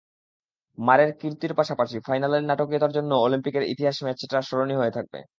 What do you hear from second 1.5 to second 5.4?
পাশাপাশি ফাইনালের নাটকীয়তার জন্যও অলিম্পিকের ইতিহাসে ম্যাচটা স্মরণীয় হয়ে থাকবে।